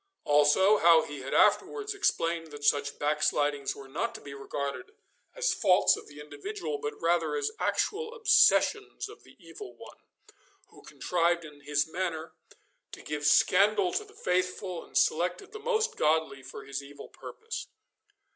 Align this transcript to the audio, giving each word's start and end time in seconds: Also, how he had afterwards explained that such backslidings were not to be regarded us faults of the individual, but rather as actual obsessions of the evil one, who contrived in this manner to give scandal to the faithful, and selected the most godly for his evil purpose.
Also, 0.23 0.79
how 0.79 1.03
he 1.03 1.19
had 1.19 1.31
afterwards 1.35 1.93
explained 1.93 2.47
that 2.49 2.63
such 2.63 2.97
backslidings 2.97 3.75
were 3.75 3.87
not 3.87 4.15
to 4.15 4.21
be 4.21 4.33
regarded 4.33 4.93
us 5.37 5.53
faults 5.53 5.95
of 5.95 6.07
the 6.07 6.19
individual, 6.19 6.79
but 6.79 6.99
rather 6.99 7.35
as 7.35 7.51
actual 7.59 8.15
obsessions 8.15 9.07
of 9.07 9.21
the 9.21 9.35
evil 9.37 9.75
one, 9.77 9.99
who 10.69 10.81
contrived 10.81 11.45
in 11.45 11.59
this 11.59 11.85
manner 11.87 12.33
to 12.91 13.03
give 13.03 13.27
scandal 13.27 13.93
to 13.93 14.03
the 14.03 14.15
faithful, 14.15 14.83
and 14.83 14.97
selected 14.97 15.51
the 15.51 15.59
most 15.59 15.95
godly 15.97 16.41
for 16.41 16.63
his 16.65 16.81
evil 16.81 17.07
purpose. 17.09 17.67